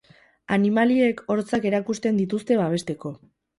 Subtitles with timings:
[0.55, 3.17] Animaliek hortzak erakusten dituzte babesteko.